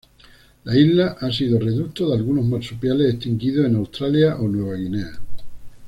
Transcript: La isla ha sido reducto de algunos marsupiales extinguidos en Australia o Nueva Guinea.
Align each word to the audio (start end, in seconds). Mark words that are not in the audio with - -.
La 0.63 0.75
isla 0.75 1.15
ha 1.21 1.31
sido 1.31 1.59
reducto 1.59 2.09
de 2.09 2.15
algunos 2.15 2.43
marsupiales 2.43 3.11
extinguidos 3.13 3.67
en 3.67 3.75
Australia 3.75 4.35
o 4.37 4.47
Nueva 4.47 4.75
Guinea. 4.75 5.19